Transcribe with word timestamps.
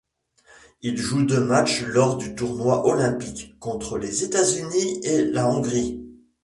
Il 0.81 0.97
joue 0.97 1.21
deux 1.23 1.43
matchs 1.45 1.83
lors 1.83 2.17
du 2.17 2.33
tournoi 2.33 2.87
olympique, 2.87 3.53
contre 3.59 3.99
les 3.99 4.23
États-Unis 4.23 4.99
et 5.03 5.25
la 5.25 5.47
Hongrie. 5.47 6.01